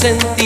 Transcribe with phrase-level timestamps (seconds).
[0.00, 0.37] dancing.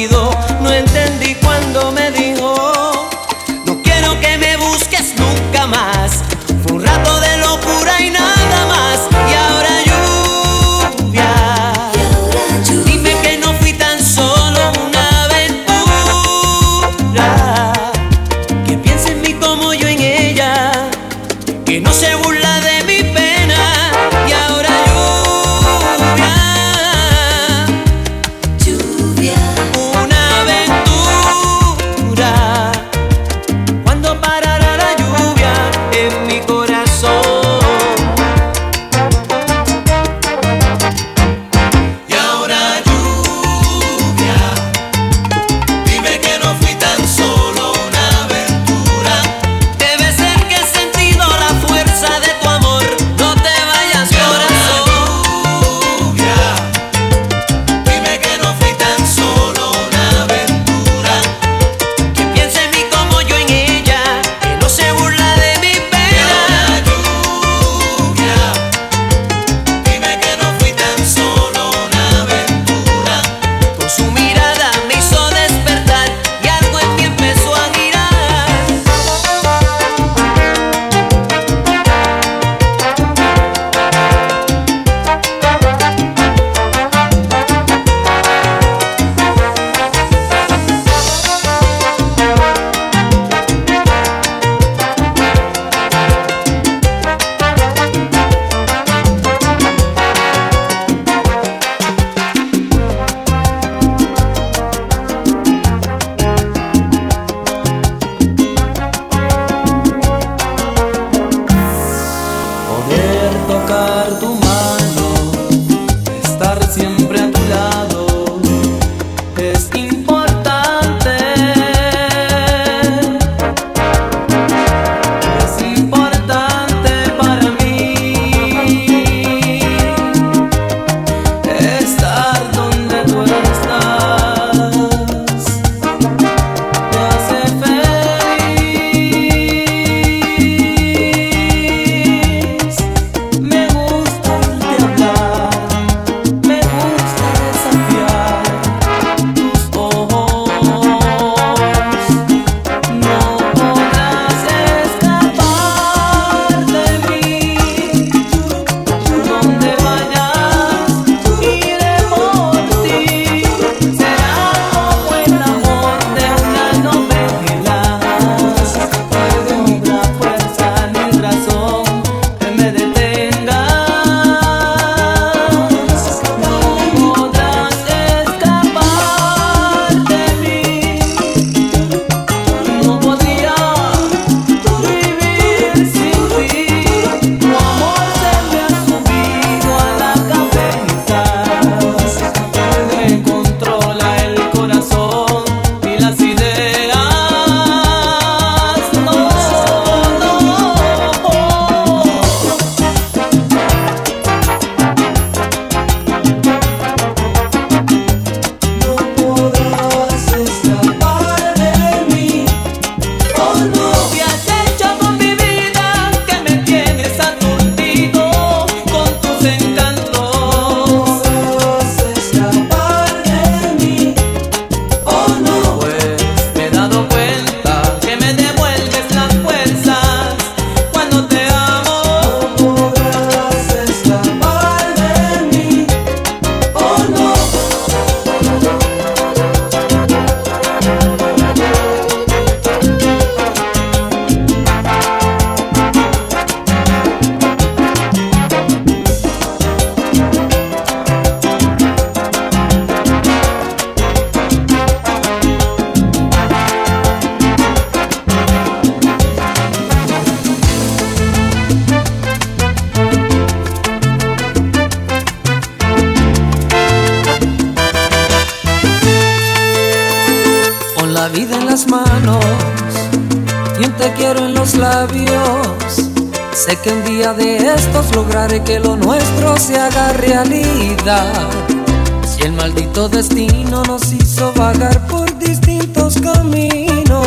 [283.34, 287.26] destino nos hizo vagar por distintos caminos.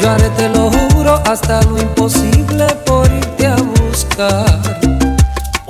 [0.00, 4.60] Yo haré, te lo juro, hasta lo imposible por irte a buscar,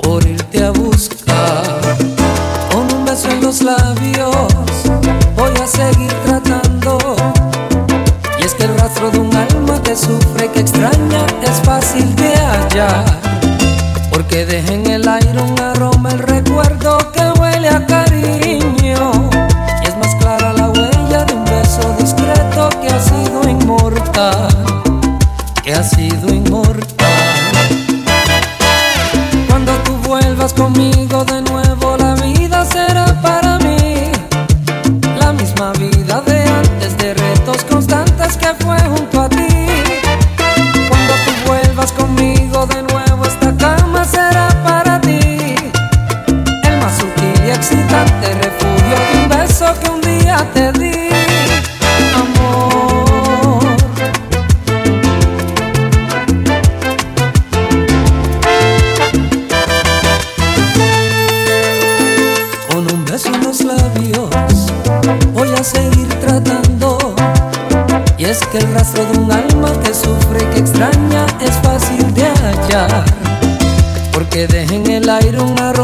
[0.01, 1.81] por irte a buscar.
[2.71, 4.35] Con un beso en los labios
[5.35, 6.97] voy a seguir tratando.
[8.39, 12.35] Y es que el rastro de un alma que sufre, que extraña, es fácil de
[12.35, 13.05] hallar.
[14.11, 15.59] Porque dejen el aire un
[68.53, 73.03] que el rastro de un alma que sufre y que extraña es fácil de hallar.
[74.11, 75.82] Porque dejen el aire un arroz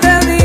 [0.00, 0.43] felt the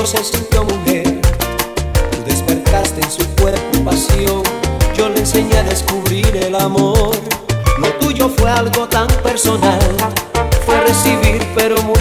[0.00, 1.20] cuerpo se sintió mujer.
[2.10, 4.42] Tú despertaste en su cuerpo pasión.
[4.96, 7.14] Yo le enseñé a descubrir el amor.
[7.78, 9.80] Lo tuyo fue algo tan personal.
[10.64, 11.98] Fue recibir, pero muy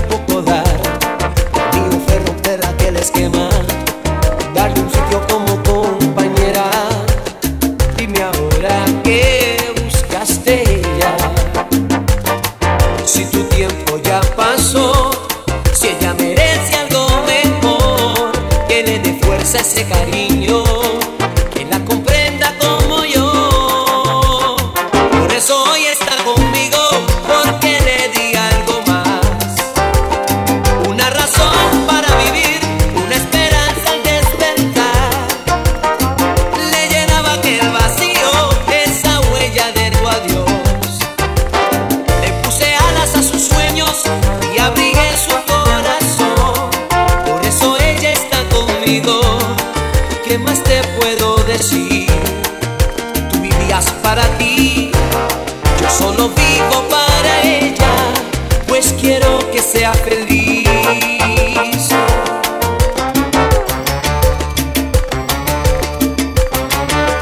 [58.99, 60.67] quiero que sea feliz.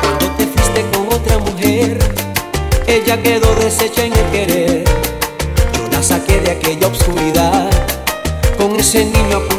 [0.02, 2.00] Cuando te fuiste con otra mujer,
[2.88, 4.84] ella quedó deshecha en el querer.
[5.74, 7.70] Yo la saqué de aquella oscuridad
[8.58, 9.57] con ese niño a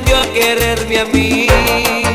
[0.00, 2.09] Aprendió a quererme a mí.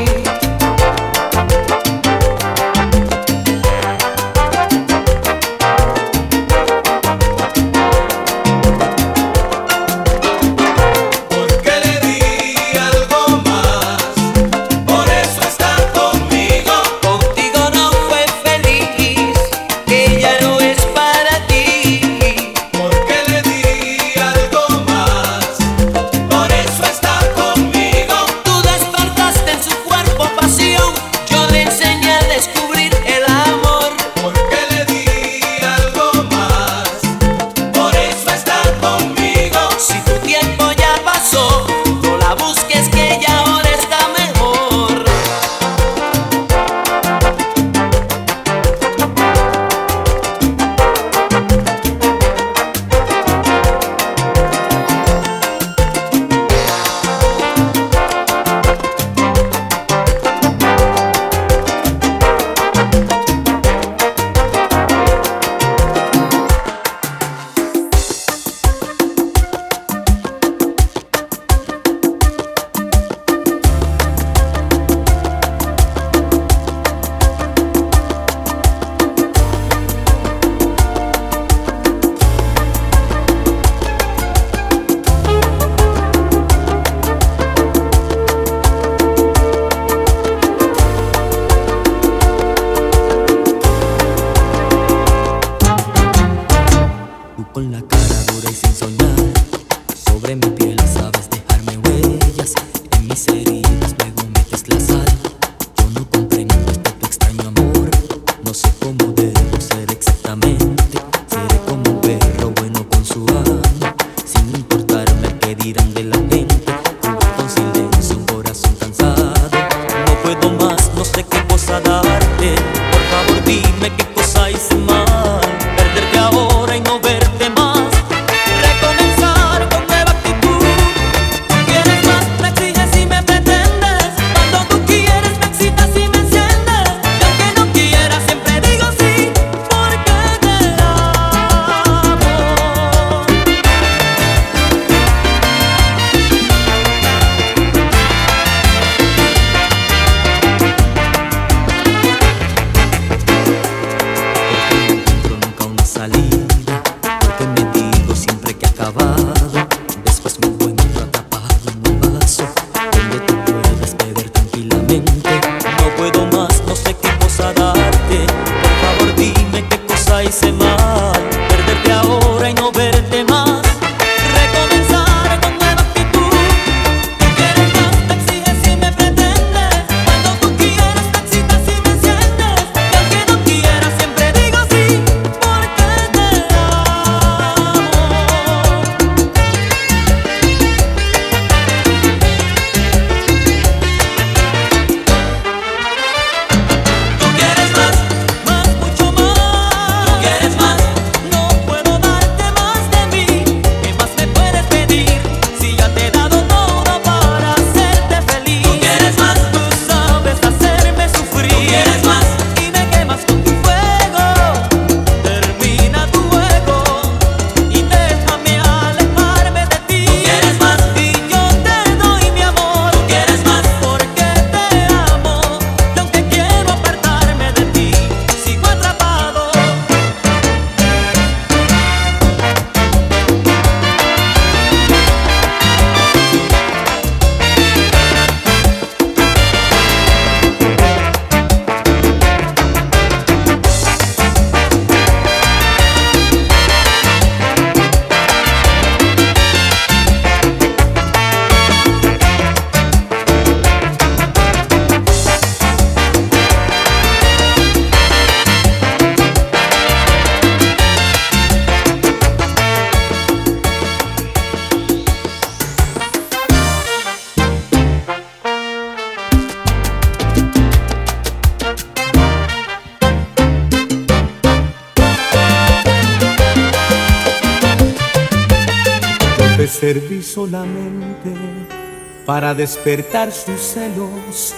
[282.26, 284.52] para despertar sus celos.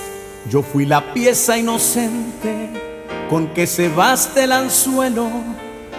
[0.48, 2.70] Yo fui la pieza inocente
[3.28, 5.28] con que se baste el anzuelo.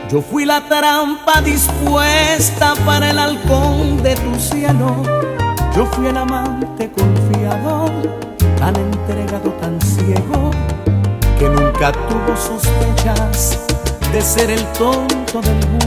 [0.10, 5.04] Yo fui la trampa dispuesta para el halcón de tu cielo.
[5.76, 7.92] Yo fui el amante confiador,
[8.58, 10.50] tan entregado, tan ciego,
[11.38, 13.60] que nunca tuvo sospechas
[14.12, 15.79] de ser el tonto del mundo.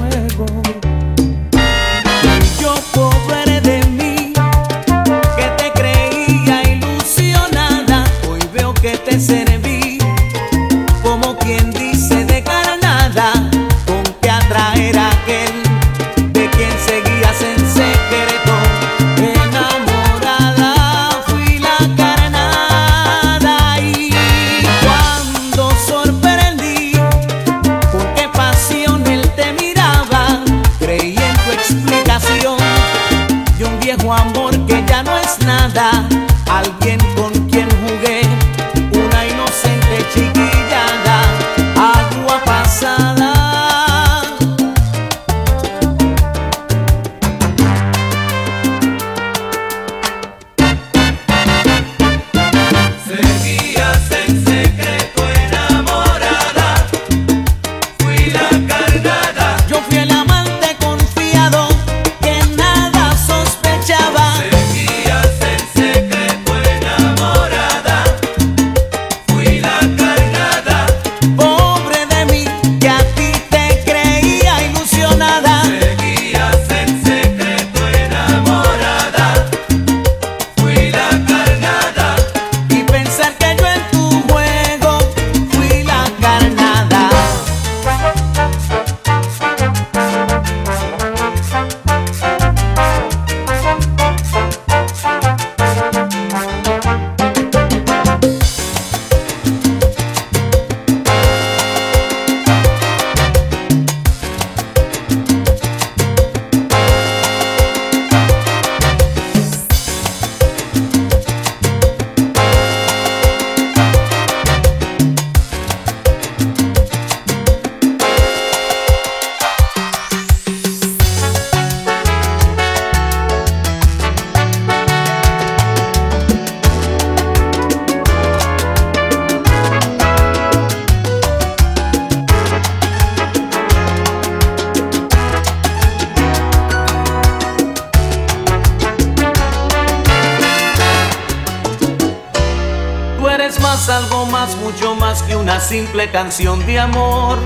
[145.73, 147.39] simple canción de amor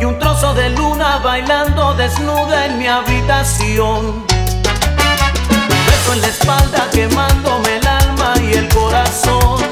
[0.00, 4.06] y un trozo de luna bailando desnuda en mi habitación.
[4.06, 9.71] Un beso en la espalda quemándome el alma y el corazón.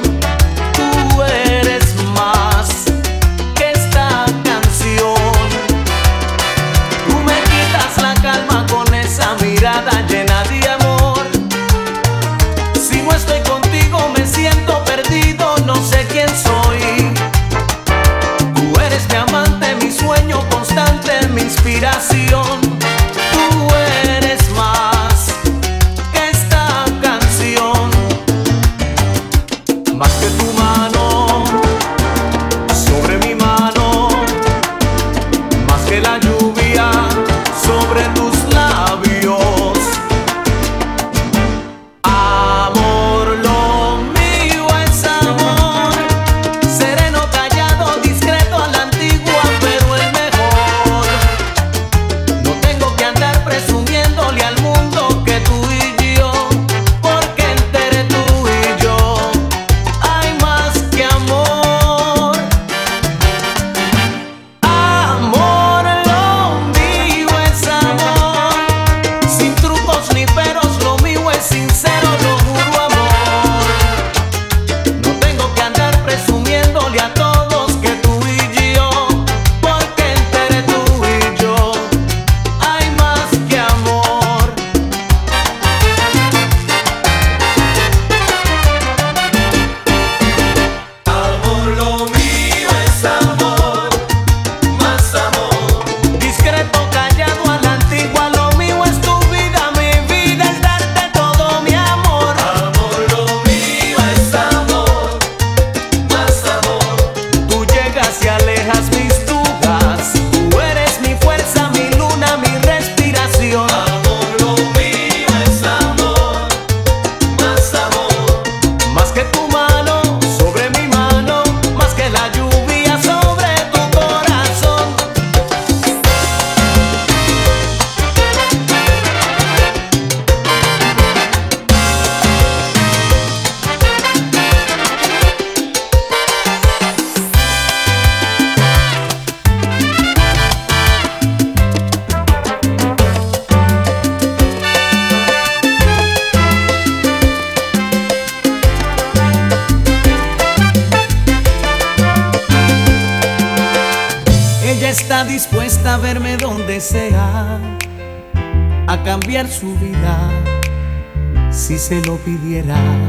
[161.90, 162.99] se lo pidiera.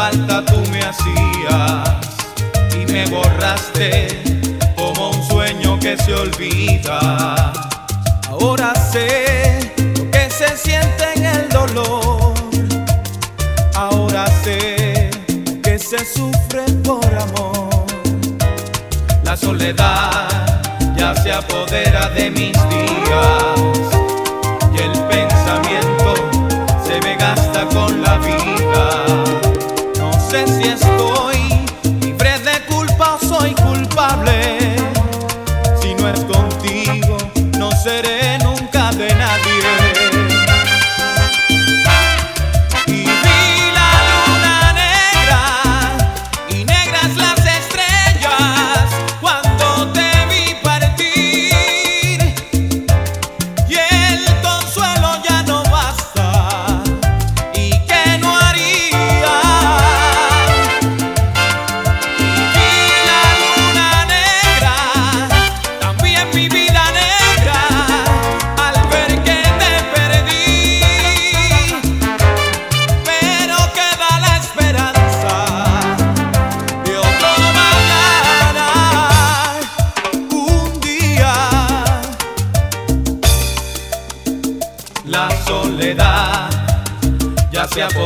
[0.00, 1.90] falta tú me hacías
[2.74, 4.08] y me borraste
[4.74, 7.52] como un sueño que se olvida.
[8.30, 12.32] Ahora sé lo que se siente en el dolor.
[13.74, 15.10] Ahora sé
[15.62, 17.84] que se sufre por amor.
[19.22, 20.62] La soledad
[20.96, 23.60] ya se apodera de mis días
[24.74, 25.99] y el pensamiento
[30.30, 30.99] sé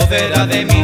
[0.05, 0.84] bóveda de mi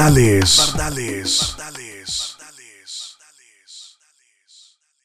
[0.00, 0.29] Bardales.